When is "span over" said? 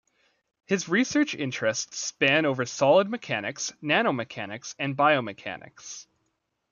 1.99-2.65